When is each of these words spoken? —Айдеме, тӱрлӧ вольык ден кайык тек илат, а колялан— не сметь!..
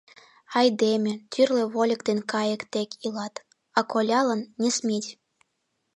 —Айдеме, 0.59 1.13
тӱрлӧ 1.31 1.63
вольык 1.73 2.01
ден 2.07 2.19
кайык 2.31 2.61
тек 2.71 2.89
илат, 3.05 3.35
а 3.77 3.79
колялан— 3.91 4.41
не 4.61 4.69
сметь!.. 4.77 5.09